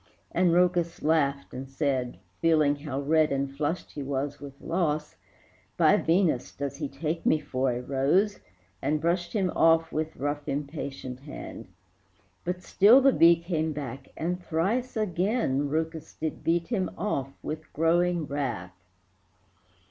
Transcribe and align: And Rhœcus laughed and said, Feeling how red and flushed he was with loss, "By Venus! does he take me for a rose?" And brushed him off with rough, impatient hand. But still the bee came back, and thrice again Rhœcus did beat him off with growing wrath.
And 0.31 0.49
Rhœcus 0.49 1.03
laughed 1.03 1.53
and 1.53 1.69
said, 1.69 2.17
Feeling 2.39 2.75
how 2.77 2.99
red 3.01 3.31
and 3.31 3.55
flushed 3.55 3.91
he 3.91 4.01
was 4.01 4.39
with 4.41 4.59
loss, 4.59 5.15
"By 5.77 5.97
Venus! 5.97 6.51
does 6.53 6.77
he 6.77 6.89
take 6.89 7.23
me 7.23 7.37
for 7.39 7.71
a 7.71 7.83
rose?" 7.83 8.39
And 8.81 8.99
brushed 8.99 9.33
him 9.33 9.51
off 9.55 9.91
with 9.91 10.15
rough, 10.15 10.47
impatient 10.47 11.19
hand. 11.19 11.67
But 12.43 12.63
still 12.63 12.99
the 12.99 13.13
bee 13.13 13.39
came 13.43 13.73
back, 13.73 14.07
and 14.17 14.43
thrice 14.43 14.97
again 14.97 15.69
Rhœcus 15.69 16.17
did 16.17 16.43
beat 16.43 16.69
him 16.69 16.89
off 16.97 17.31
with 17.43 17.71
growing 17.71 18.25
wrath. 18.25 18.73